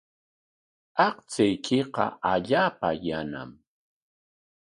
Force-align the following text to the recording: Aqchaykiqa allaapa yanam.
Aqchaykiqa 1.05 2.05
allaapa 2.31 2.89
yanam. 3.05 3.51